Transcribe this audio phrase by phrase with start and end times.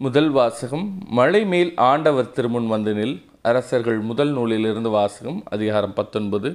[0.00, 3.14] முதல் வாசகம் மழை மேல் ஆண்டவர் திருமுன் வந்து நில்.
[3.42, 6.48] அரசர்கள் முதல் நூலிலிருந்து வாசகம் அதிகாரம் பத்தொன்பது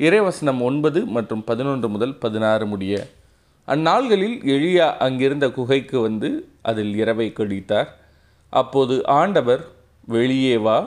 [0.00, 2.94] இறைவசனம் ஒன்பது மற்றும் பதினொன்று முதல் பதினாறு முடிய.
[3.68, 7.88] அந்நாள்களில் எளியா அங்கிருந்த குகைக்கு வந்து அதில் இரவை கழித்தார்.
[8.52, 9.64] அப்போது ஆண்டவர்
[10.06, 10.78] வெளியே வா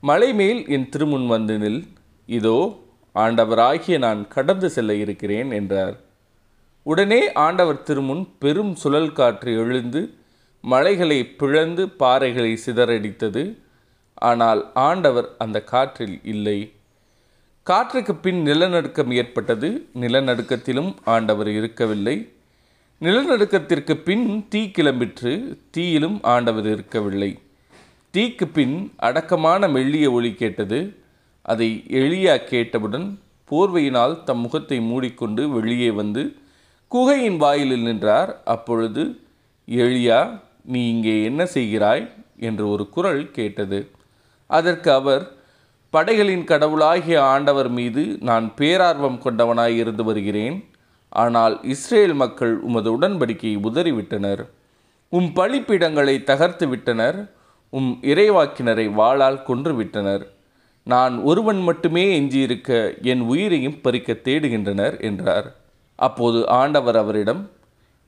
[0.00, 1.82] மலை மேல் என் திருமுன் வந்து நில்.
[2.26, 2.78] இதோ
[3.14, 5.96] ஆண்டவராகிய நான் கடந்து செல்ல இருக்கிறேன் என்றார்.
[6.82, 10.02] உடனே ஆண்டவர் திருமுன் பெரும் சுழல் காற்று எழுந்து
[10.60, 13.56] மலைகளை பிளந்து பாறைகளை சிதறடித்தது.
[14.14, 16.72] ஆனால் ஆண்டவர் அந்த காற்றில் இல்லை.
[17.62, 19.88] காற்றுக்கு பின் நிலநடுக்கம் ஏற்பட்டது.
[20.00, 22.28] நிலநடுக்கத்திலும் ஆண்டவர் இருக்கவில்லை.
[23.00, 25.56] நிலநடுக்கத்திற்கு பின் தீ கிளம்பிற்று.
[25.70, 27.38] தீயிலும் ஆண்டவர் இருக்கவில்லை.
[28.14, 30.96] தீக்கு பின் அடக்கமான மெல்லிய ஒளி கேட்டது.
[31.42, 33.18] அதை எளியா கேட்டவுடன்
[33.50, 36.36] போர்வையினால் தம் முகத்தை மூடிக்கொண்டு வெளியே வந்து
[36.88, 38.42] குகையின் வாயிலில் நின்றார்.
[38.44, 39.20] அப்பொழுது
[39.68, 42.08] எளியா நீ இங்கே என்ன செய்கிறாய்?
[42.36, 43.90] என்று ஒரு குரல் கேட்டது.
[44.46, 45.32] அதற்கு அவர்
[45.90, 50.64] படைகளின் கடவுளாகிய ஆண்டவர் மீது நான் பேரார்வம் கொண்டவனாய் இருந்து வருகிறேன்.
[51.08, 54.42] ஆனால் இஸ்ரேல் மக்கள் உமது உடன்படிக்கையை உதறிவிட்டனர்.
[55.08, 57.30] உம் பழிப்பிடங்களை தகர்த்து விட்டனர்.
[57.70, 60.26] உம் இறைவாக்கினரை வாளால் கொன்றுவிட்டனர்
[60.82, 65.56] நான் ஒருவன் மட்டுமே எஞ்சியிருக்க என் உயிரையும் பறிக்க தேடுகின்றனர் என்றார்.
[65.94, 67.50] அப்போது ஆண்டவர் அவரிடம்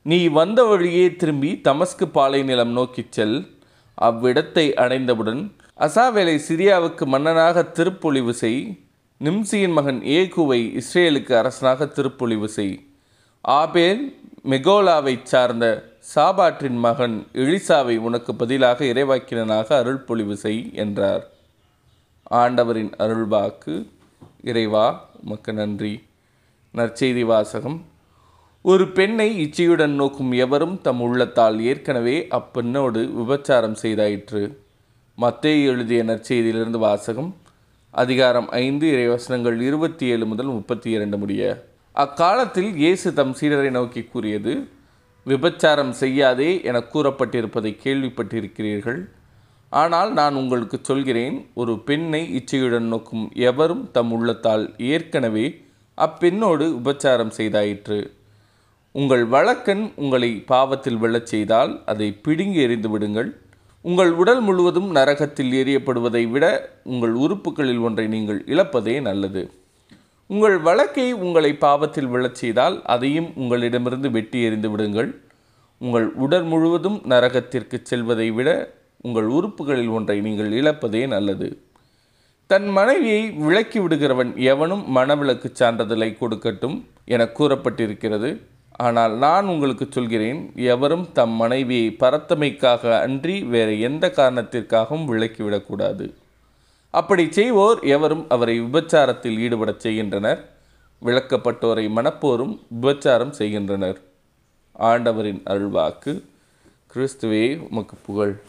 [0.02, 3.60] நீ வந்த வழியே திரும்பி தமஸ்கு பாலை நிலம் நோக்கிச் செல்.
[4.02, 8.80] அவ்விடத்தை அடைந்தவுடன் அசாவேலை சிரியாவுக்கு மன்னனாக திருப்பொழிவு செய்.
[9.24, 12.86] நிம்சியின் மகன் ஏகுவை இஸ்ரேலுக்கு அரசனாக திருப்பொழிவு செய்.
[13.40, 21.30] ஆபேல் மெகோலாவைச் சார்ந்த சாபாற்றின் மகன் எழிசாவை உனக்கு பதிலாக இறைவாக்கினனாக அருள் பொழிவு செய் என்றார்.
[22.22, 23.86] ஆண்டவரின் அருள்வாக்கு.
[24.42, 26.02] இறைவா உமக்கு நன்றி.
[26.74, 27.91] நற்செய்தி வாசகம்.
[28.70, 34.42] ஒரு பெண்ணை இச்சையுடன் நோக்கும் எவரும் தம் உள்ளத்தால் ஏற்கனவே அப்பெண்ணோடு விபச்சாரம் செய்தாயிற்று.
[35.18, 37.30] மத்தேயு எழுதிய நற்செய்தியிலிருந்து வாசகம்
[37.90, 41.42] அதிகாரம் ஐந்து இறைவசனங்கள் இருபத்தி ஏழு முதல் முப்பத்தி இரண்டு முடிய.
[41.94, 44.54] அக்காலத்தில் இயேசு தம் சீடரை நோக்கி கூறியது
[45.26, 49.02] விபச்சாரம் செய்யாதே என கூறப்பட்டிருப்பதை கேள்விப்பட்டிருக்கிறீர்கள்.
[49.72, 55.46] ஆனால் நான் உங்களுக்கு சொல்கிறேன் ஒரு பெண்ணை இச்சையுடன் நோக்கும் எவரும் தம் உள்ளத்தால் ஏற்கனவே
[55.98, 58.00] அப்பெண்ணோடு விபச்சாரம் செய்தாயிற்று.
[58.92, 63.28] உங்கள் வழக்கன் உங்களை பாவத்தில் விழச் செய்தால் அதை பிடுங்கி எறிந்து விடுங்கள்.
[63.82, 66.44] உங்கள் உடல் முழுவதும் நரகத்தில் எரியப்படுவதை விட
[66.84, 69.50] உங்கள் உறுப்புகளில் ஒன்றை நீங்கள் இழப்பதே நல்லது.
[70.26, 75.10] உங்கள் வழக்கை உங்களை பாவத்தில் விழச் செய்தால் அதையும் உங்களிடமிருந்து வெட்டி எறிந்து விடுங்கள்.
[75.78, 81.62] உங்கள் உடல் முழுவதும் நரகத்திற்கு செல்வதை விட உங்கள் உறுப்புகளில் ஒன்றை நீங்கள் இழப்பதே நல்லது.
[82.46, 88.30] தன் மனைவியை விலக்கி விடுகிறவன் எவனும் மனவிலக்கு சான்றிதழை கொடுக்கட்டும் என கூறப்பட்டிருக்கிறது.
[88.76, 96.14] ஆனால் நான் உங்களுக்கு சொல்கிறேன் எவரும் தம் மனைவியை பரத்தமைக்காக அன்றி வேறு எந்த காரணத்திற்காகவும் விலக்கிவிடக்கூடாது.
[96.90, 100.50] அப்படி செய்வோர் எவரும் அவரை விபச்சாரத்தில் ஈடுபடச் செய்கின்றனர்.
[101.02, 104.00] விளக்கப்பட்டோரை மனப்போரும் விபச்சாரம் செய்கின்றனர்.
[104.72, 106.22] ஆண்டவரின் அருள்வாக்கு
[106.94, 108.40] கிறிஸ்துவே உமக்கு புகழ்.